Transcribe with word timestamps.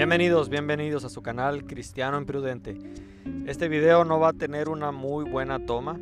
Bienvenidos, 0.00 0.48
bienvenidos 0.48 1.04
a 1.04 1.10
su 1.10 1.20
canal 1.20 1.66
Cristiano 1.66 2.16
Imprudente. 2.16 2.78
Este 3.44 3.68
video 3.68 4.06
no 4.06 4.18
va 4.18 4.28
a 4.28 4.32
tener 4.32 4.70
una 4.70 4.92
muy 4.92 5.28
buena 5.28 5.66
toma. 5.66 5.98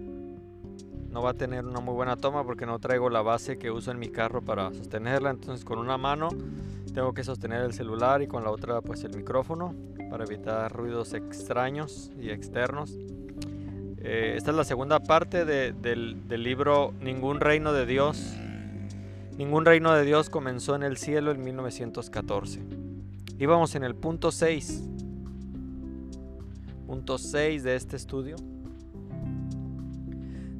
No 1.10 1.20
va 1.20 1.30
a 1.30 1.34
tener 1.34 1.66
una 1.66 1.80
muy 1.80 1.94
buena 1.94 2.14
toma 2.14 2.44
porque 2.44 2.64
no 2.64 2.78
traigo 2.78 3.10
la 3.10 3.22
base 3.22 3.58
que 3.58 3.72
uso 3.72 3.90
en 3.90 3.98
mi 3.98 4.08
carro 4.08 4.40
para 4.40 4.72
sostenerla. 4.72 5.30
Entonces 5.30 5.64
con 5.64 5.80
una 5.80 5.98
mano 5.98 6.28
tengo 6.94 7.12
que 7.12 7.24
sostener 7.24 7.62
el 7.62 7.72
celular 7.72 8.22
y 8.22 8.28
con 8.28 8.44
la 8.44 8.52
otra 8.52 8.82
pues 8.82 9.02
el 9.02 9.16
micrófono 9.16 9.74
para 10.08 10.22
evitar 10.22 10.72
ruidos 10.72 11.12
extraños 11.12 12.12
y 12.20 12.30
externos. 12.30 12.96
Eh, 13.96 14.34
esta 14.36 14.52
es 14.52 14.56
la 14.56 14.62
segunda 14.62 15.00
parte 15.00 15.44
del, 15.44 16.28
del 16.28 16.42
libro 16.44 16.94
Ningún 17.00 17.40
reino 17.40 17.72
de 17.72 17.84
Dios. 17.84 18.32
Ningún 19.36 19.64
reino 19.64 19.92
de 19.92 20.04
Dios 20.04 20.30
comenzó 20.30 20.76
en 20.76 20.84
el 20.84 20.98
cielo 20.98 21.32
en 21.32 21.42
1914. 21.42 22.77
Y 23.40 23.46
vamos 23.46 23.76
en 23.76 23.84
el 23.84 23.94
punto 23.94 24.32
6. 24.32 24.82
Punto 26.88 27.18
6 27.18 27.62
de 27.62 27.76
este 27.76 27.94
estudio. 27.94 28.34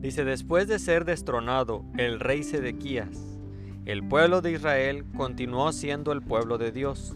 Dice, 0.01 0.25
después 0.25 0.69
de 0.69 0.79
ser 0.79 1.05
destronado 1.05 1.85
el 1.97 2.21
rey 2.21 2.45
Sedequías, 2.45 3.19
el 3.85 4.07
pueblo 4.07 4.43
de 4.43 4.53
Israel 4.53 5.05
continuó 5.17 5.73
siendo 5.73 6.13
el 6.13 6.23
pueblo 6.23 6.57
de 6.57 6.71
Dios, 6.71 7.15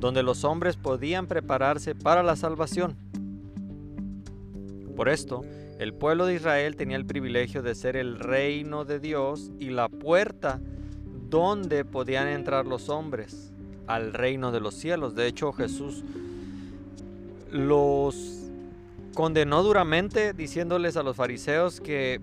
donde 0.00 0.22
los 0.22 0.44
hombres 0.44 0.76
podían 0.76 1.26
prepararse 1.26 1.94
para 1.94 2.22
la 2.22 2.34
salvación. 2.34 2.96
Por 4.96 5.10
esto, 5.10 5.42
el 5.78 5.92
pueblo 5.92 6.24
de 6.24 6.36
Israel 6.36 6.74
tenía 6.74 6.96
el 6.96 7.04
privilegio 7.04 7.62
de 7.62 7.74
ser 7.74 7.96
el 7.96 8.18
reino 8.18 8.86
de 8.86 8.98
Dios 8.98 9.52
y 9.58 9.68
la 9.68 9.90
puerta 9.90 10.58
donde 11.28 11.84
podían 11.84 12.28
entrar 12.28 12.66
los 12.66 12.88
hombres 12.88 13.51
al 13.86 14.12
reino 14.12 14.52
de 14.52 14.60
los 14.60 14.74
cielos. 14.74 15.14
De 15.14 15.26
hecho, 15.26 15.52
Jesús 15.52 16.04
los 17.50 18.40
condenó 19.14 19.62
duramente 19.62 20.32
diciéndoles 20.32 20.96
a 20.96 21.02
los 21.02 21.16
fariseos 21.16 21.80
que 21.80 22.20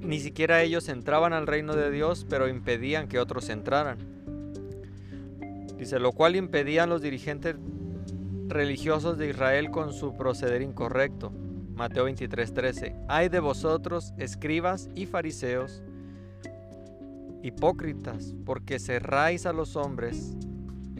ni 0.00 0.20
siquiera 0.20 0.62
ellos 0.62 0.88
entraban 0.88 1.32
al 1.32 1.46
reino 1.46 1.74
de 1.74 1.90
Dios, 1.90 2.26
pero 2.28 2.48
impedían 2.48 3.08
que 3.08 3.18
otros 3.18 3.48
entraran. 3.48 3.98
Dice, 5.78 5.98
lo 5.98 6.12
cual 6.12 6.36
impedían 6.36 6.90
los 6.90 7.00
dirigentes 7.00 7.56
religiosos 8.48 9.16
de 9.16 9.30
Israel 9.30 9.70
con 9.70 9.92
su 9.92 10.14
proceder 10.16 10.62
incorrecto. 10.62 11.32
Mateo 11.74 12.04
23:13. 12.04 12.94
Hay 13.08 13.30
de 13.30 13.40
vosotros, 13.40 14.12
escribas 14.18 14.90
y 14.94 15.06
fariseos, 15.06 15.82
hipócritas, 17.42 18.34
porque 18.44 18.78
cerráis 18.78 19.46
a 19.46 19.54
los 19.54 19.76
hombres 19.76 20.34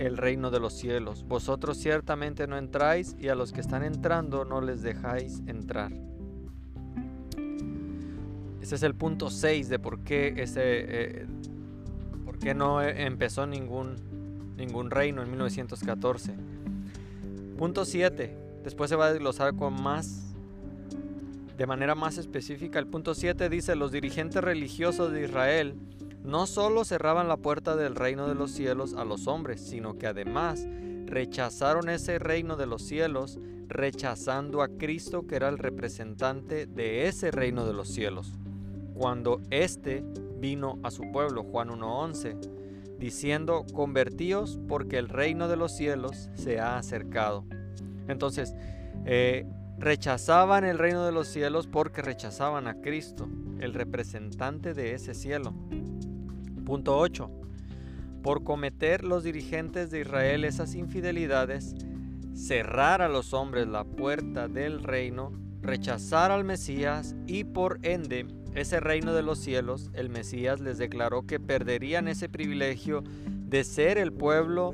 el 0.00 0.16
reino 0.16 0.50
de 0.50 0.60
los 0.60 0.72
cielos. 0.72 1.24
Vosotros 1.28 1.76
ciertamente 1.76 2.46
no 2.46 2.56
entráis 2.56 3.14
y 3.20 3.28
a 3.28 3.34
los 3.34 3.52
que 3.52 3.60
están 3.60 3.84
entrando 3.84 4.46
no 4.46 4.62
les 4.62 4.80
dejáis 4.80 5.42
entrar. 5.46 5.92
Ese 8.62 8.74
es 8.76 8.82
el 8.82 8.94
punto 8.94 9.28
6 9.28 9.68
de 9.68 9.78
por 9.78 10.00
qué, 10.00 10.34
ese, 10.38 10.62
eh, 10.64 11.26
por 12.24 12.38
qué 12.38 12.54
no 12.54 12.80
empezó 12.80 13.46
ningún, 13.46 13.96
ningún 14.56 14.90
reino 14.90 15.22
en 15.22 15.28
1914. 15.28 16.34
Punto 17.58 17.84
7. 17.84 18.36
Después 18.64 18.88
se 18.88 18.96
va 18.96 19.06
a 19.06 19.12
desglosar 19.12 19.54
con 19.54 19.82
más, 19.82 20.34
de 21.58 21.66
manera 21.66 21.94
más 21.94 22.16
específica. 22.16 22.78
El 22.78 22.86
punto 22.86 23.14
7 23.14 23.50
dice, 23.50 23.76
los 23.76 23.92
dirigentes 23.92 24.42
religiosos 24.42 25.12
de 25.12 25.24
Israel 25.24 25.74
no 26.24 26.46
solo 26.46 26.84
cerraban 26.84 27.28
la 27.28 27.36
puerta 27.36 27.76
del 27.76 27.94
reino 27.94 28.28
de 28.28 28.34
los 28.34 28.50
cielos 28.50 28.94
a 28.94 29.04
los 29.04 29.26
hombres, 29.26 29.60
sino 29.60 29.98
que 29.98 30.06
además 30.06 30.66
rechazaron 31.06 31.88
ese 31.88 32.18
reino 32.18 32.56
de 32.56 32.66
los 32.66 32.82
cielos, 32.82 33.38
rechazando 33.68 34.62
a 34.62 34.68
Cristo 34.68 35.26
que 35.26 35.36
era 35.36 35.48
el 35.48 35.58
representante 35.58 36.66
de 36.66 37.06
ese 37.08 37.30
reino 37.30 37.66
de 37.66 37.72
los 37.72 37.88
cielos, 37.88 38.32
cuando 38.94 39.40
éste 39.50 40.04
vino 40.38 40.78
a 40.82 40.90
su 40.90 41.10
pueblo, 41.12 41.44
Juan 41.44 41.68
1.11, 41.68 42.98
diciendo, 42.98 43.64
convertíos 43.72 44.58
porque 44.68 44.98
el 44.98 45.08
reino 45.08 45.48
de 45.48 45.56
los 45.56 45.72
cielos 45.74 46.30
se 46.34 46.60
ha 46.60 46.76
acercado. 46.76 47.44
Entonces, 48.08 48.54
eh, 49.06 49.46
rechazaban 49.78 50.64
el 50.64 50.78
reino 50.78 51.06
de 51.06 51.12
los 51.12 51.28
cielos 51.28 51.66
porque 51.66 52.02
rechazaban 52.02 52.66
a 52.66 52.80
Cristo, 52.80 53.28
el 53.60 53.72
representante 53.72 54.74
de 54.74 54.94
ese 54.94 55.14
cielo. 55.14 55.54
Punto 56.70 56.96
8. 56.96 57.28
Por 58.22 58.44
cometer 58.44 59.02
los 59.02 59.24
dirigentes 59.24 59.90
de 59.90 60.02
Israel 60.02 60.44
esas 60.44 60.76
infidelidades, 60.76 61.74
cerrar 62.32 63.02
a 63.02 63.08
los 63.08 63.34
hombres 63.34 63.66
la 63.66 63.82
puerta 63.82 64.46
del 64.46 64.84
reino, 64.84 65.32
rechazar 65.62 66.30
al 66.30 66.44
Mesías 66.44 67.16
y 67.26 67.42
por 67.42 67.80
ende 67.82 68.28
ese 68.54 68.78
reino 68.78 69.12
de 69.14 69.22
los 69.22 69.40
cielos, 69.40 69.90
el 69.94 70.10
Mesías 70.10 70.60
les 70.60 70.78
declaró 70.78 71.26
que 71.26 71.40
perderían 71.40 72.06
ese 72.06 72.28
privilegio 72.28 73.02
de 73.26 73.64
ser 73.64 73.98
el 73.98 74.12
pueblo 74.12 74.72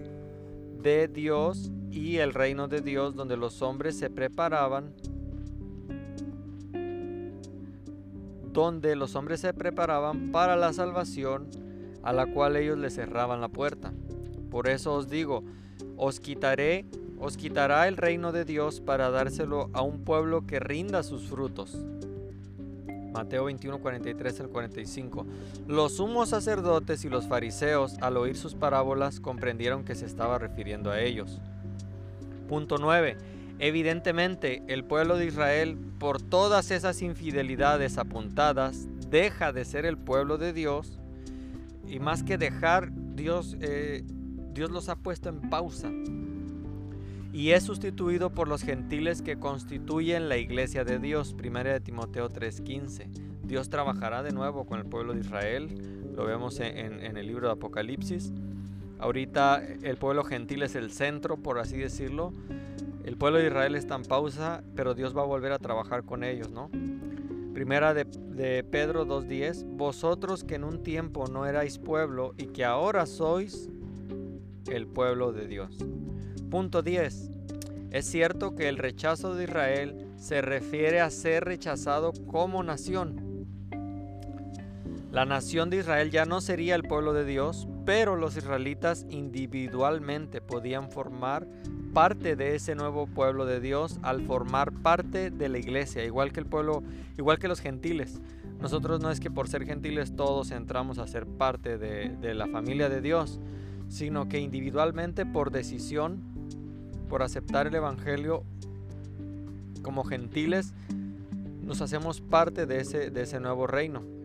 de 0.83 1.09
Dios 1.09 1.73
y 1.91 2.19
el 2.19 2.35
reino 2.35 2.69
de 2.69 2.83
Dios 2.83 3.15
donde 3.15 3.39
los 3.39 3.63
hombres 3.63 3.99
se 3.99 4.11
preparaban 4.11 4.93
donde 8.53 8.97
los 8.97 9.17
hombres 9.17 9.41
se 9.41 9.55
preparaban 9.55 10.31
para 10.31 10.57
la 10.57 10.75
salvación 10.75 11.65
a 12.07 12.13
la 12.13 12.27
cual 12.27 12.55
ellos 12.55 12.79
le 12.79 12.89
cerraban 12.89 13.41
la 13.41 13.49
puerta. 13.49 13.93
Por 14.49 14.69
eso 14.69 14.95
os 14.95 15.11
digo, 15.11 15.43
os 15.97 16.21
quitaré, 16.21 16.85
os 17.19 17.37
quitará 17.37 17.89
el 17.89 17.97
reino 17.97 18.31
de 18.31 18.45
Dios 18.45 18.81
para 18.81 19.11
dárselo 19.11 19.71
a 19.73 19.83
un 19.83 20.05
pueblo 20.05 20.47
que 20.47 20.61
rinda 20.61 21.03
sus 21.03 21.25
frutos. 21.25 21.77
Mateo 23.13 23.47
21, 23.47 23.81
43 23.81 24.41
al 24.41 24.49
45. 24.51 25.27
Los 25.67 25.97
sumos 25.97 26.29
sacerdotes 26.29 27.05
y 27.05 27.09
los 27.09 27.27
fariseos, 27.27 27.97
al 28.01 28.17
oír 28.19 28.37
sus 28.37 28.55
parábolas, 28.55 29.19
comprendieron 29.19 29.85
que 29.85 29.97
se 29.97 30.07
estaba 30.07 30.39
refiriendo 30.39 30.93
a 30.93 31.01
ellos. 31.01 31.41
Punto 32.49 32.79
9. 32.79 33.17
Evidentemente, 33.59 34.63
el 34.69 34.85
pueblo 34.85 35.17
de 35.17 35.27
Israel, 35.27 35.77
por 35.99 36.23
todas 36.23 36.71
esas 36.71 37.03
infidelidades 37.03 37.99
apuntadas, 37.99 38.87
deja 39.11 39.53
de 39.53 39.65
ser 39.65 39.87
el 39.87 39.99
pueblo 39.99 40.39
de 40.39 40.53
Dios 40.53 41.01
y 41.89 42.01
más 42.01 42.23
que 42.23 42.39
dejar, 42.39 42.91
Dios, 43.15 43.57
eh, 43.61 44.05
Dios 44.53 44.71
los 44.71 44.89
ha 44.89 44.97
puesto 44.97 45.29
en 45.29 45.41
pausa. 45.49 45.91
Y 47.33 47.51
es 47.51 47.65
sustituido 47.65 48.31
por 48.31 48.49
los 48.49 48.63
gentiles 48.63 49.21
que 49.21 49.39
constituyen 49.39 50.29
la 50.29 50.39
iglesia 50.39 50.85
de 50.85 50.99
Dios. 50.99 51.35
1 51.39 51.65
de 51.65 51.81
Timoteo 51.81 52.31
3:15. 52.31 53.09
Dios 53.43 53.69
trabajará 53.69 54.23
de 54.23 54.33
nuevo 54.33 54.65
con 54.65 54.81
el 54.81 54.87
pueblo 54.87 55.13
de 55.13 55.21
Israel. 55.21 55.69
Lo 56.17 56.25
vemos 56.25 56.61
en, 56.61 57.05
en 57.05 57.17
el 57.17 57.27
libro 57.27 57.49
de 57.49 57.53
Apocalipsis. 57.53 58.33
Ahorita 58.99 59.63
el 59.83 59.99
pueblo 59.99 60.25
gentil 60.25 60.63
es 60.63 60.75
el 60.75 60.91
centro, 60.91 61.37
por 61.37 61.59
así 61.59 61.77
decirlo. 61.77 62.33
El 63.05 63.17
pueblo 63.17 63.39
de 63.39 63.47
Israel 63.47 63.77
está 63.77 63.95
en 63.95 64.05
pausa, 64.05 64.65
pero 64.75 64.95
Dios 64.95 65.17
va 65.17 65.23
a 65.23 65.27
volver 65.27 65.53
a 65.53 65.59
trabajar 65.59 66.05
con 66.05 66.25
ellos, 66.25 66.51
¿no? 66.51 66.71
Primera 67.57 67.95
de, 67.95 68.05
Pedro 68.65 69.07
2.10, 69.07 69.65
vosotros 69.79 70.45
que 70.45 70.57
en 70.57 70.65
un 70.65 70.83
tiempo 70.83 71.27
no 71.27 71.47
erais 71.47 71.79
pueblo 71.79 72.35
y 72.37 72.49
que 72.49 72.67
ahora 72.67 73.07
sois 73.07 73.71
el 74.71 74.87
pueblo 74.87 75.33
de 75.33 75.47
Dios. 75.47 75.79
Punto 76.51 76.83
10. 76.83 77.31
Es 77.93 78.05
cierto 78.05 78.55
que 78.55 78.69
el 78.69 78.77
rechazo 78.77 79.35
de 79.35 79.45
Israel 79.45 80.07
se 80.19 80.43
refiere 80.43 81.01
a 81.01 81.09
ser 81.09 81.47
rechazado 81.47 82.13
como 82.27 82.63
nación. 82.63 83.47
La 85.11 85.25
nación 85.25 85.71
de 85.71 85.79
Israel 85.79 86.11
ya 86.11 86.27
no 86.27 86.43
sería 86.43 86.75
el 86.75 86.83
pueblo 86.83 87.15
de 87.15 87.25
Dios, 87.25 87.67
pero 87.87 88.17
los 88.17 88.37
israelitas 88.37 89.07
individualmente 89.09 90.41
podían 90.41 90.91
formar 90.91 91.47
parte 91.95 92.35
de 92.35 92.57
ese 92.57 92.75
nuevo 92.75 93.07
pueblo 93.07 93.47
de 93.47 93.61
Dios 93.61 94.01
al 94.03 94.21
formar 94.23 94.73
parte 94.73 95.31
de 95.31 95.49
la 95.49 95.59
iglesia, 95.59 96.05
igual 96.05 96.33
que 96.33 96.41
el 96.41 96.47
pueblo, 96.47 96.83
igual 97.17 97.39
que 97.39 97.47
los 97.49 97.61
gentiles. 97.61 98.21
Nosotros 98.61 99.01
no 99.01 99.11
es 99.11 99.21
que 99.21 99.31
por 99.31 99.49
ser 99.49 99.65
gentiles 99.65 100.17
todos 100.17 100.51
entramos 100.51 100.99
a 100.99 101.07
ser 101.07 101.27
parte 101.27 101.79
de, 101.79 102.35
la 102.35 102.49
familia 102.49 102.89
de 102.89 103.01
Dios, 103.01 103.39
sino 103.89 104.29
que 104.29 104.41
individualmente 104.41 105.25
por 105.25 105.53
decisión, 105.53 106.21
por 107.09 107.23
aceptar 107.23 107.69
el 107.69 107.75
Evangelio 107.77 108.43
como 109.83 110.03
gentiles, 110.03 110.75
nos 111.63 111.81
hacemos 111.83 112.21
parte 112.21 112.67
de 112.67 112.81
ese, 112.81 113.41
nuevo 113.41 113.69
reino. 113.69 114.16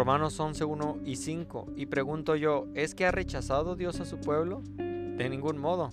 Romanos 0.00 0.40
11, 0.40 0.64
1 0.64 1.00
y 1.04 1.16
5. 1.16 1.74
Y 1.76 1.84
pregunto 1.84 2.34
yo, 2.34 2.68
¿es 2.74 2.94
que 2.94 3.04
ha 3.04 3.10
rechazado 3.10 3.76
Dios 3.76 4.00
a 4.00 4.06
su 4.06 4.18
pueblo? 4.18 4.62
De 4.78 5.28
ningún 5.28 5.58
modo 5.58 5.90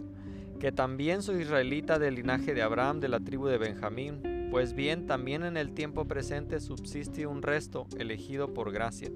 que 0.62 0.71
también 0.71 1.21
soy 1.21 1.42
israelita 1.42 2.00
del 2.00 2.15
linaje 2.15 2.54
de 2.54 2.62
Abraham, 2.62 3.01
de 3.01 3.09
la 3.09 3.19
tribu 3.19 3.48
de 3.48 3.57
Benjamín, 3.57 4.48
pues 4.50 4.71
bien, 4.71 5.07
también 5.07 5.44
en 5.44 5.57
el 5.57 5.74
tiempo 5.74 6.06
presente 6.06 6.62
subsiste 6.62 7.27
un 7.27 7.42
resto 7.42 7.86
elegido 7.98 8.54
por 8.54 8.71
gracia. 8.71 9.12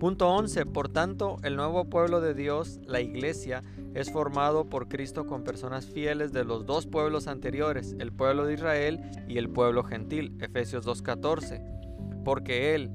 Punto 0.00 0.28
11. 0.30 0.66
Por 0.66 0.88
tanto, 0.88 1.36
el 1.44 1.54
nuevo 1.54 1.84
pueblo 1.84 2.20
de 2.20 2.34
Dios, 2.34 2.80
la 2.84 3.00
iglesia, 3.00 3.62
es 3.94 4.10
formado 4.10 4.68
por 4.68 4.88
Cristo 4.88 5.24
con 5.24 5.44
personas 5.44 5.86
fieles 5.86 6.32
de 6.32 6.42
los 6.42 6.66
dos 6.66 6.88
pueblos 6.88 7.28
anteriores, 7.28 7.94
el 8.00 8.12
pueblo 8.12 8.44
de 8.44 8.54
Israel 8.54 9.00
y 9.28 9.38
el 9.38 9.50
pueblo 9.50 9.84
gentil, 9.84 10.36
Efesios 10.40 10.84
2.14. 10.84 11.83
Porque 12.24 12.74
Él, 12.74 12.90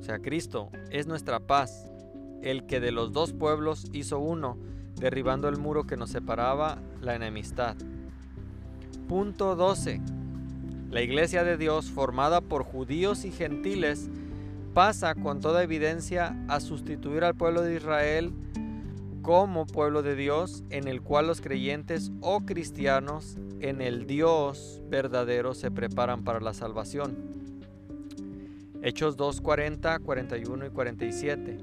o 0.00 0.02
sea, 0.02 0.18
Cristo, 0.18 0.70
es 0.90 1.06
nuestra 1.06 1.40
paz, 1.40 1.86
el 2.42 2.66
que 2.66 2.80
de 2.80 2.90
los 2.90 3.12
dos 3.12 3.32
pueblos 3.32 3.86
hizo 3.92 4.18
uno, 4.18 4.58
derribando 4.96 5.48
el 5.48 5.58
muro 5.58 5.84
que 5.84 5.96
nos 5.96 6.10
separaba, 6.10 6.78
la 7.00 7.14
enemistad. 7.14 7.76
Punto 9.08 9.56
12. 9.56 10.00
La 10.90 11.02
iglesia 11.02 11.44
de 11.44 11.56
Dios, 11.56 11.90
formada 11.90 12.40
por 12.40 12.64
judíos 12.64 13.24
y 13.24 13.30
gentiles, 13.30 14.10
pasa 14.74 15.14
con 15.14 15.40
toda 15.40 15.62
evidencia 15.62 16.36
a 16.48 16.60
sustituir 16.60 17.24
al 17.24 17.34
pueblo 17.34 17.62
de 17.62 17.76
Israel 17.76 18.32
como 19.22 19.66
pueblo 19.66 20.02
de 20.02 20.16
Dios 20.16 20.64
en 20.70 20.88
el 20.88 21.00
cual 21.00 21.28
los 21.28 21.40
creyentes 21.40 22.10
o 22.20 22.40
cristianos 22.40 23.38
en 23.60 23.80
el 23.80 24.06
Dios 24.06 24.82
verdadero 24.88 25.54
se 25.54 25.70
preparan 25.70 26.24
para 26.24 26.40
la 26.40 26.54
salvación. 26.54 27.41
Hechos 28.82 29.16
2, 29.16 29.40
40, 29.40 30.00
41 30.00 30.66
y 30.66 30.70
47. 30.70 31.58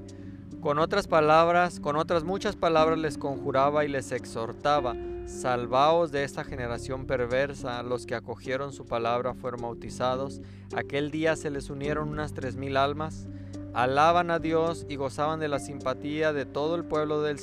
Con 0.62 0.78
otras 0.78 1.06
palabras, 1.06 1.78
con 1.78 1.96
otras 1.96 2.24
muchas 2.24 2.56
palabras 2.56 2.98
les 2.98 3.18
conjuraba 3.18 3.84
y 3.84 3.88
les 3.88 4.10
exhortaba, 4.12 4.94
salvaos 5.26 6.12
de 6.12 6.24
esta 6.24 6.44
generación 6.44 7.06
perversa, 7.06 7.82
los 7.82 8.06
que 8.06 8.14
acogieron 8.14 8.72
su 8.72 8.86
palabra 8.86 9.34
fueron 9.34 9.60
bautizados, 9.60 10.40
aquel 10.74 11.10
día 11.10 11.36
se 11.36 11.50
les 11.50 11.68
unieron 11.68 12.08
unas 12.08 12.32
tres 12.32 12.56
mil 12.56 12.78
almas, 12.78 13.26
alaban 13.74 14.30
a 14.30 14.38
Dios 14.38 14.86
y 14.88 14.96
gozaban 14.96 15.40
de 15.40 15.48
la 15.48 15.58
simpatía 15.58 16.32
de 16.32 16.46
todo 16.46 16.74
el 16.74 16.84
pueblo 16.84 17.20
del 17.20 17.38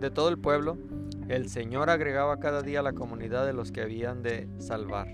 de 0.00 0.10
todo 0.10 0.30
el 0.30 0.38
pueblo. 0.38 0.78
El 1.28 1.48
Señor 1.50 1.90
agregaba 1.90 2.40
cada 2.40 2.62
día 2.62 2.80
a 2.80 2.82
la 2.82 2.94
comunidad 2.94 3.44
de 3.44 3.52
los 3.52 3.70
que 3.70 3.82
habían 3.82 4.22
de 4.22 4.48
salvar. 4.58 5.08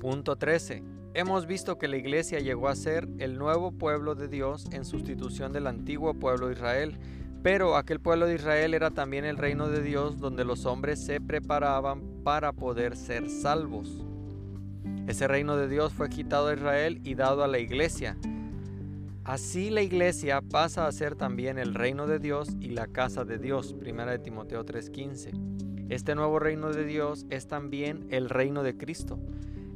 Punto 0.00 0.36
13. 0.36 0.99
Hemos 1.12 1.46
visto 1.46 1.76
que 1.76 1.88
la 1.88 1.96
iglesia 1.96 2.38
llegó 2.38 2.68
a 2.68 2.76
ser 2.76 3.08
el 3.18 3.36
nuevo 3.36 3.72
pueblo 3.72 4.14
de 4.14 4.28
Dios 4.28 4.66
en 4.70 4.84
sustitución 4.84 5.52
del 5.52 5.66
antiguo 5.66 6.14
pueblo 6.14 6.46
de 6.46 6.52
Israel, 6.52 6.98
pero 7.42 7.76
aquel 7.76 7.98
pueblo 7.98 8.26
de 8.26 8.36
Israel 8.36 8.74
era 8.74 8.92
también 8.92 9.24
el 9.24 9.36
reino 9.36 9.68
de 9.68 9.82
Dios 9.82 10.20
donde 10.20 10.44
los 10.44 10.66
hombres 10.66 11.04
se 11.04 11.20
preparaban 11.20 12.22
para 12.22 12.52
poder 12.52 12.96
ser 12.96 13.28
salvos. 13.28 14.04
Ese 15.08 15.26
reino 15.26 15.56
de 15.56 15.68
Dios 15.68 15.92
fue 15.92 16.10
quitado 16.10 16.46
a 16.46 16.54
Israel 16.54 17.00
y 17.02 17.16
dado 17.16 17.42
a 17.42 17.48
la 17.48 17.58
iglesia. 17.58 18.16
Así 19.24 19.70
la 19.70 19.82
iglesia 19.82 20.40
pasa 20.42 20.86
a 20.86 20.92
ser 20.92 21.16
también 21.16 21.58
el 21.58 21.74
reino 21.74 22.06
de 22.06 22.20
Dios 22.20 22.50
y 22.60 22.68
la 22.68 22.86
casa 22.86 23.24
de 23.24 23.38
Dios. 23.38 23.74
Primera 23.74 24.12
de 24.12 24.20
Timoteo 24.20 24.64
3:15. 24.64 25.32
Este 25.88 26.14
nuevo 26.14 26.38
reino 26.38 26.72
de 26.72 26.84
Dios 26.84 27.26
es 27.30 27.48
también 27.48 28.06
el 28.10 28.28
reino 28.28 28.62
de 28.62 28.76
Cristo. 28.76 29.18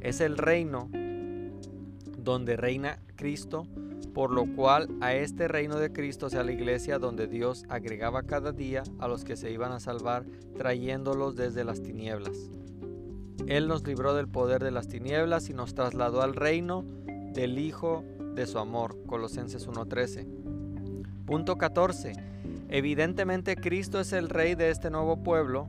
Es 0.01 0.21
el 0.21 0.39
reino 0.39 0.91
donde 2.25 2.57
reina 2.57 2.99
Cristo, 3.17 3.67
por 4.15 4.31
lo 4.31 4.47
cual 4.55 4.89
a 5.01 5.15
este 5.15 5.47
reino 5.47 5.79
de 5.79 5.93
Cristo 5.93 6.31
sea 6.31 6.43
la 6.43 6.53
iglesia 6.53 6.99
donde 6.99 7.27
Dios 7.27 7.65
agregaba 7.69 8.23
cada 8.23 8.53
día 8.53 8.83
a 8.99 9.09
los 9.09 9.25
que 9.25 9.37
se 9.37 9.51
iban 9.51 9.73
a 9.73 9.81
salvar, 9.81 10.25
trayéndolos 10.57 11.37
desde 11.37 11.65
las 11.65 11.83
tinieblas. 11.83 12.51
Él 13.47 13.69
nos 13.69 13.87
libró 13.87 14.15
del 14.15 14.29
poder 14.29 14.63
de 14.65 14.71
las 14.71 14.89
tinieblas 14.89 15.51
y 15.51 15.55
nos 15.55 15.75
trasladó 15.75 16.23
al 16.23 16.35
reino 16.35 16.85
del 17.35 17.59
Hijo 17.59 18.05
de 18.35 18.47
su 18.47 18.59
amor. 18.59 18.97
Colosenses 19.07 19.69
1.13. 19.69 20.27
Punto 21.27 21.59
14. 21.59 22.13
Evidentemente 22.69 23.57
Cristo 23.57 24.01
es 24.01 24.13
el 24.13 24.31
rey 24.31 24.55
de 24.55 24.71
este 24.71 24.91
nuevo 24.91 25.23
pueblo 25.23 25.69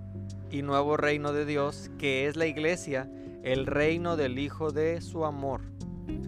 y 0.52 0.62
nuevo 0.62 0.96
reino 0.96 1.34
de 1.34 1.46
Dios, 1.46 1.92
que 1.98 2.28
es 2.28 2.38
la 2.38 2.46
iglesia, 2.46 3.12
el 3.44 3.66
reino 3.66 4.16
del 4.16 4.40
Hijo 4.40 4.72
de 4.72 5.02
su 5.02 5.26
amor. 5.26 5.75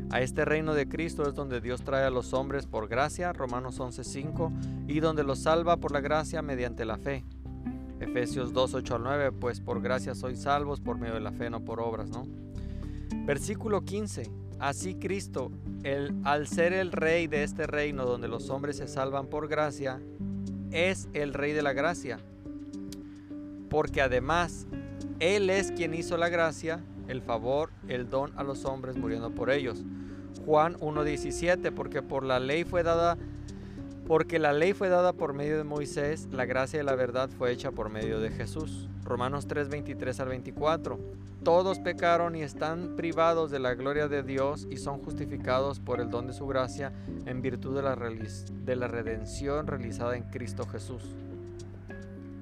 A 0.10 0.22
este 0.22 0.46
reino 0.46 0.74
de 0.74 0.88
Cristo 0.88 1.28
es 1.28 1.36
donde 1.36 1.60
Dios 1.60 1.82
trae 1.84 2.06
a 2.06 2.10
los 2.10 2.34
hombres 2.34 2.66
por 2.66 2.88
gracia, 2.88 3.34
Romanos 3.34 3.80
11.5, 3.80 4.88
y 4.88 5.00
donde 5.00 5.24
los 5.24 5.40
salva 5.40 5.78
por 5.78 5.92
la 5.92 6.00
gracia 6.00 6.42
mediante 6.42 6.86
la 6.86 6.98
fe. 6.98 7.26
Efesios 8.00 8.54
2, 8.54 8.76
8 8.76 8.96
al 8.96 9.04
9, 9.04 9.32
pues 9.34 9.60
por 9.60 9.82
gracia 9.82 10.16
sois 10.16 10.42
salvos 10.42 10.80
por 10.80 10.98
medio 10.98 11.16
de 11.16 11.20
la 11.20 11.32
fe, 11.32 11.50
no 11.50 11.66
por 11.66 11.80
obras, 11.80 12.10
¿no? 12.10 12.26
Versículo 13.26 13.84
15. 13.84 14.32
Así 14.60 14.96
Cristo, 14.96 15.52
al 16.24 16.48
ser 16.48 16.74
el 16.74 16.92
rey 16.92 17.28
de 17.28 17.44
este 17.44 17.68
reino 17.68 18.06
donde 18.06 18.28
los 18.28 18.50
hombres 18.50 18.78
se 18.78 18.88
salvan 18.88 19.28
por 19.28 19.48
gracia, 19.48 20.00
es 20.72 21.10
el 21.14 21.34
rey 21.34 21.54
de 21.54 21.62
la 21.62 21.74
gracia. 21.74 22.20
Porque 23.70 24.02
además, 24.02 24.66
Él 25.20 25.50
es 25.50 25.72
quien 25.72 25.94
hizo 25.94 26.18
la 26.18 26.30
gracia, 26.30 26.84
el 27.08 27.22
favor, 27.22 27.72
el 27.88 28.10
don 28.10 28.32
a 28.38 28.44
los 28.44 28.66
hombres 28.66 28.98
muriendo 28.98 29.32
por 29.32 29.50
ellos. 29.50 29.84
Juan 30.46 30.76
1.17, 30.76 31.74
porque 31.74 32.02
por 32.02 32.24
la 32.24 32.40
ley 32.40 32.64
fue 32.64 32.84
dada 32.84 33.18
porque 34.08 34.40
la 34.40 34.54
ley 34.54 34.72
fue 34.72 34.88
dada 34.88 35.12
por 35.12 35.34
medio 35.34 35.58
de 35.58 35.66
Moisés, 35.66 36.30
la 36.32 36.46
gracia 36.46 36.80
y 36.80 36.86
la 36.86 36.96
verdad 36.96 37.30
fue 37.30 37.52
hecha 37.52 37.72
por 37.72 37.90
medio 37.90 38.22
de 38.22 38.30
Jesús. 38.30 38.88
Romanos 39.04 39.48
3, 39.48 39.68
23 39.68 40.20
al 40.22 40.30
24. 40.30 40.98
Todos 41.44 41.80
pecaron 41.80 42.36
y 42.38 42.42
están 42.42 42.96
privados 42.96 43.52
de 43.52 43.60
la 43.60 43.74
gloria 43.74 44.08
de 44.08 44.24
Dios 44.24 44.66
y 44.72 44.78
son 44.78 45.00
justificados 45.04 45.82
por 45.82 46.00
el 46.00 46.10
don 46.10 46.26
de 46.26 46.32
su 46.32 46.48
gracia 46.48 46.94
en 47.26 47.42
virtud 47.42 47.76
de 47.76 48.76
la 48.76 48.88
redención 48.88 49.68
realizada 49.68 50.16
en 50.16 50.24
Cristo 50.24 50.66
Jesús. 50.66 51.04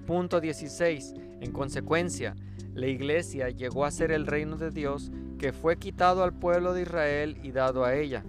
Punto 0.06 0.40
16. 0.40 1.16
En 1.42 1.52
consecuencia, 1.52 2.36
la 2.74 2.88
iglesia 2.88 3.50
llegó 3.50 3.86
a 3.86 3.92
ser 3.92 4.12
el 4.12 4.28
reino 4.28 4.58
de 4.58 4.70
Dios 4.70 5.12
que 5.40 5.52
fue 5.52 5.78
quitado 5.78 6.24
al 6.24 6.34
pueblo 6.34 6.74
de 6.74 6.84
Israel 6.84 7.38
y 7.42 7.52
dado 7.52 7.84
a 7.84 7.96
ella. 7.96 8.24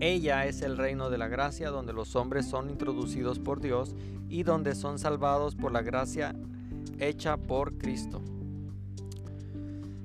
Ella 0.00 0.46
es 0.46 0.62
el 0.62 0.76
reino 0.76 1.10
de 1.10 1.18
la 1.18 1.28
gracia 1.28 1.70
donde 1.70 1.92
los 1.92 2.14
hombres 2.16 2.46
son 2.46 2.70
introducidos 2.70 3.38
por 3.38 3.60
Dios 3.60 3.94
y 4.28 4.42
donde 4.42 4.74
son 4.74 4.98
salvados 4.98 5.56
por 5.56 5.72
la 5.72 5.82
gracia 5.82 6.34
hecha 6.98 7.36
por 7.36 7.78
Cristo. 7.78 8.22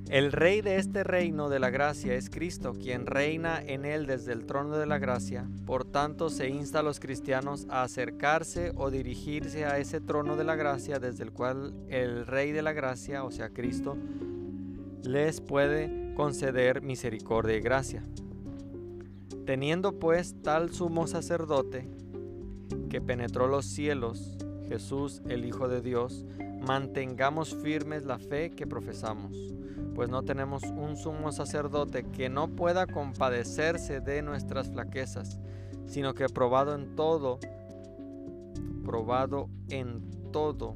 El 0.10 0.32
rey 0.32 0.62
de 0.62 0.78
este 0.78 1.04
reino 1.04 1.50
de 1.50 1.58
la 1.58 1.72
gracia 1.72 2.14
es 2.14 2.30
Cristo, 2.30 2.74
quien 2.74 3.08
reina 3.08 3.60
en 3.60 3.86
él 3.86 4.06
desde 4.06 4.34
el 4.34 4.46
trono 4.46 4.78
de 4.78 4.86
la 4.86 5.00
gracia. 5.00 5.50
Por 5.66 5.84
tanto, 5.84 6.30
se 6.30 6.48
insta 6.48 6.80
a 6.80 6.84
los 6.84 7.00
cristianos 7.00 7.66
a 7.70 7.82
acercarse 7.82 8.72
o 8.76 8.92
dirigirse 8.92 9.66
a 9.66 9.80
ese 9.80 10.02
trono 10.02 10.36
de 10.36 10.44
la 10.44 10.56
gracia 10.56 11.00
desde 11.00 11.24
el 11.24 11.32
cual 11.32 11.74
el 11.90 12.28
rey 12.28 12.52
de 12.52 12.62
la 12.62 12.74
gracia, 12.74 13.24
o 13.24 13.32
sea, 13.32 13.50
Cristo, 13.50 13.98
les 15.04 15.42
puede 15.42 16.14
conceder 16.14 16.84
misericordia 16.84 17.58
y 17.58 17.62
gracia. 17.62 18.04
Teniendo 19.48 20.00
pues 20.00 20.36
tal 20.44 20.72
sumo 20.72 21.08
sacerdote 21.08 21.88
que 22.90 23.02
penetró 23.02 23.48
los 23.48 23.66
cielos, 23.66 24.38
Jesús 24.68 25.24
el 25.28 25.46
Hijo 25.46 25.68
de 25.68 25.82
Dios, 25.82 26.26
mantengamos 26.62 27.56
firmes 27.56 28.06
la 28.06 28.18
fe 28.18 28.52
que 28.52 28.66
profesamos, 28.66 29.36
pues 29.96 30.10
no 30.10 30.24
tenemos 30.24 30.62
un 30.64 30.98
sumo 30.98 31.32
sacerdote 31.32 32.04
que 32.04 32.30
no 32.30 32.50
pueda 32.50 32.86
compadecerse 32.86 34.02
de 34.02 34.22
nuestras 34.22 34.70
flaquezas, 34.70 35.40
sino 35.88 36.14
que 36.14 36.28
probado 36.28 36.76
en 36.76 36.96
todo, 36.96 37.40
probado 38.84 39.50
en 39.70 40.12
todo, 40.32 40.76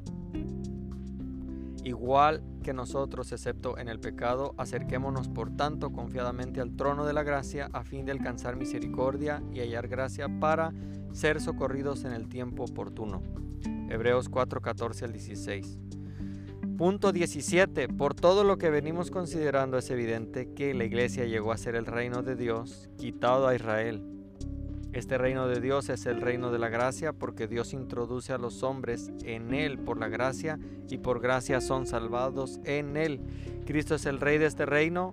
igual 1.84 2.42
que 2.62 2.72
nosotros, 2.72 3.30
excepto 3.32 3.78
en 3.78 3.88
el 3.88 4.00
pecado, 4.00 4.54
acerquémonos 4.56 5.28
por 5.28 5.54
tanto 5.54 5.92
confiadamente 5.92 6.60
al 6.60 6.74
trono 6.76 7.04
de 7.04 7.12
la 7.12 7.22
gracia 7.22 7.68
a 7.72 7.84
fin 7.84 8.06
de 8.06 8.12
alcanzar 8.12 8.56
misericordia 8.56 9.42
y 9.52 9.60
hallar 9.60 9.88
gracia 9.88 10.28
para 10.40 10.72
ser 11.12 11.40
socorridos 11.40 12.04
en 12.04 12.12
el 12.12 12.28
tiempo 12.28 12.64
oportuno. 12.64 13.22
Hebreos 13.90 14.28
4, 14.28 14.60
14 14.60 15.04
al 15.04 15.12
16. 15.12 15.78
Punto 16.80 17.12
17. 17.12 17.88
Por 17.88 18.14
todo 18.14 18.42
lo 18.42 18.56
que 18.56 18.70
venimos 18.70 19.10
considerando 19.10 19.76
es 19.76 19.90
evidente 19.90 20.48
que 20.54 20.72
la 20.72 20.84
iglesia 20.84 21.26
llegó 21.26 21.52
a 21.52 21.58
ser 21.58 21.74
el 21.74 21.84
reino 21.84 22.22
de 22.22 22.36
Dios, 22.36 22.88
quitado 22.96 23.46
a 23.46 23.54
Israel 23.54 24.02
este 24.92 25.18
reino 25.18 25.46
de 25.46 25.60
Dios 25.60 25.88
es 25.88 26.06
el 26.06 26.20
reino 26.20 26.50
de 26.50 26.58
la 26.58 26.68
gracia 26.68 27.12
porque 27.12 27.46
Dios 27.46 27.74
introduce 27.74 28.32
a 28.32 28.38
los 28.38 28.64
hombres 28.64 29.12
en 29.22 29.54
Él 29.54 29.78
por 29.78 29.98
la 29.98 30.08
gracia 30.08 30.58
y 30.88 30.98
por 30.98 31.20
gracia 31.20 31.60
son 31.60 31.86
salvados 31.86 32.58
en 32.64 32.96
Él. 32.96 33.20
Cristo 33.66 33.94
es 33.94 34.04
el 34.06 34.18
rey 34.18 34.38
de 34.38 34.46
este 34.46 34.66
reino, 34.66 35.12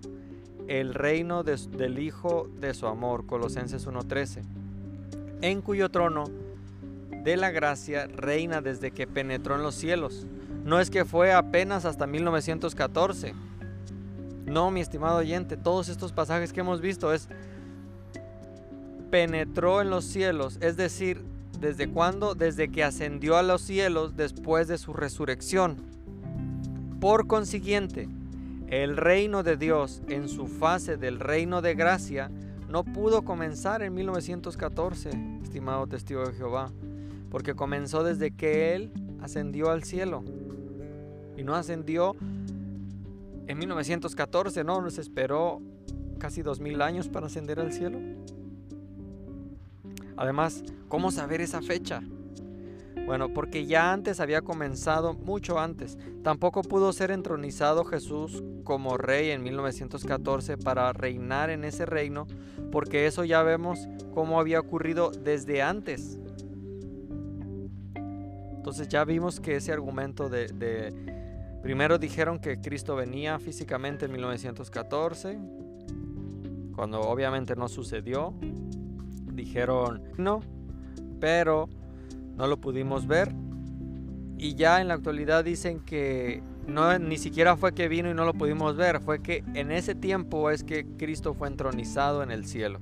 el 0.67 0.95
reino 0.95 1.43
del 1.43 1.99
Hijo 1.99 2.49
de 2.59 2.73
su 2.73 2.87
amor, 2.87 3.27
Colosenses 3.27 3.87
1.13, 3.87 4.41
en 5.41 5.61
cuyo 5.61 5.89
trono 5.89 6.23
de 7.11 7.37
la 7.37 7.51
gracia 7.51 8.07
reina 8.07 8.61
desde 8.61 8.89
que 8.89 9.05
penetró 9.05 9.57
en 9.57 9.61
los 9.61 9.75
cielos. 9.75 10.25
No 10.67 10.79
es 10.79 10.91
que 10.91 11.05
fue 11.05 11.33
apenas 11.33 11.85
hasta 11.85 12.05
1914. 12.05 13.33
No, 14.45 14.69
mi 14.69 14.81
estimado 14.81 15.17
oyente, 15.17 15.57
todos 15.57 15.89
estos 15.89 16.11
pasajes 16.11 16.53
que 16.53 16.59
hemos 16.59 16.81
visto 16.81 17.11
es 17.11 17.27
penetró 19.09 19.81
en 19.81 19.89
los 19.89 20.05
cielos, 20.05 20.59
es 20.61 20.77
decir, 20.77 21.23
¿Desde 21.59 21.89
cuándo? 21.89 22.35
Desde 22.35 22.69
que 22.69 22.83
ascendió 22.83 23.35
a 23.35 23.41
los 23.41 23.61
cielos 23.61 24.15
después 24.15 24.67
de 24.67 24.77
su 24.77 24.93
resurrección. 24.93 25.77
Por 26.99 27.25
consiguiente, 27.25 28.07
el 28.67 28.95
reino 28.95 29.41
de 29.41 29.57
Dios 29.57 30.03
en 30.07 30.29
su 30.29 30.45
fase 30.45 30.97
del 30.97 31.19
reino 31.19 31.63
de 31.63 31.73
gracia 31.73 32.29
no 32.69 32.83
pudo 32.83 33.23
comenzar 33.23 33.81
en 33.81 33.95
1914, 33.95 35.09
estimado 35.41 35.87
testigo 35.87 36.27
de 36.27 36.33
Jehová, 36.33 36.71
porque 37.31 37.55
comenzó 37.55 38.03
desde 38.03 38.29
que 38.29 38.75
Él 38.75 38.91
ascendió 39.19 39.71
al 39.71 39.83
cielo. 39.83 40.23
Y 41.37 41.43
no 41.43 41.55
ascendió 41.55 42.15
en 43.47 43.57
1914, 43.57 44.65
no, 44.65 44.81
nos 44.81 44.97
esperó 44.97 45.61
casi 46.19 46.41
dos 46.41 46.59
mil 46.59 46.81
años 46.81 47.07
para 47.07 47.27
ascender 47.27 47.59
al 47.61 47.71
cielo. 47.71 47.99
Además, 50.17 50.63
¿cómo 50.89 51.11
saber 51.11 51.39
esa 51.39 51.61
fecha? 51.61 52.01
Bueno, 53.05 53.33
porque 53.33 53.65
ya 53.65 53.93
antes 53.93 54.19
había 54.19 54.41
comenzado, 54.41 55.13
mucho 55.13 55.59
antes. 55.59 55.97
Tampoco 56.23 56.61
pudo 56.61 56.91
ser 56.91 57.11
entronizado 57.11 57.85
Jesús 57.85 58.43
como 58.65 58.97
rey 58.97 59.29
en 59.29 59.43
1914 59.43 60.57
para 60.57 60.91
reinar 60.91 61.49
en 61.49 61.63
ese 61.63 61.85
reino, 61.85 62.27
porque 62.69 63.05
eso 63.05 63.23
ya 63.23 63.43
vemos 63.43 63.87
cómo 64.13 64.41
había 64.41 64.59
ocurrido 64.59 65.11
desde 65.11 65.61
antes. 65.61 66.19
Entonces 67.95 68.89
ya 68.89 69.05
vimos 69.05 69.39
que 69.39 69.55
ese 69.55 69.71
argumento 69.71 70.27
de, 70.27 70.47
de 70.47 71.16
primero 71.61 71.97
dijeron 71.97 72.39
que 72.39 72.59
Cristo 72.59 72.95
venía 72.95 73.39
físicamente 73.39 74.05
en 74.05 74.11
1914, 74.11 75.37
cuando 76.75 77.01
obviamente 77.01 77.55
no 77.55 77.67
sucedió. 77.67 78.33
Dijeron 79.33 80.03
no, 80.17 80.41
pero 81.19 81.69
no 82.35 82.47
lo 82.47 82.57
pudimos 82.57 83.07
ver. 83.07 83.33
Y 84.37 84.55
ya 84.55 84.81
en 84.81 84.87
la 84.87 84.93
actualidad 84.93 85.43
dicen 85.43 85.79
que 85.79 86.43
no, 86.67 86.97
ni 86.99 87.17
siquiera 87.17 87.57
fue 87.57 87.73
que 87.73 87.87
vino 87.87 88.09
y 88.11 88.13
no 88.13 88.25
lo 88.25 88.33
pudimos 88.33 88.75
ver, 88.75 88.99
fue 88.99 89.21
que 89.21 89.43
en 89.55 89.71
ese 89.71 89.95
tiempo 89.95 90.51
es 90.51 90.63
que 90.63 90.85
Cristo 90.97 91.33
fue 91.33 91.47
entronizado 91.47 92.21
en 92.21 92.31
el 92.31 92.45
cielo. 92.45 92.79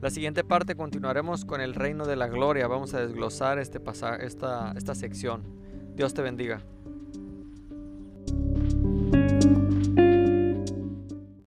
La 0.00 0.10
siguiente 0.10 0.44
parte 0.44 0.76
continuaremos 0.76 1.44
con 1.44 1.60
el 1.60 1.74
reino 1.74 2.06
de 2.06 2.16
la 2.16 2.28
gloria. 2.28 2.68
Vamos 2.68 2.94
a 2.94 3.00
desglosar 3.00 3.58
este 3.58 3.80
esta, 4.20 4.72
esta 4.72 4.94
sección. 4.94 5.42
Dios 5.96 6.14
te 6.14 6.22
bendiga. 6.22 6.62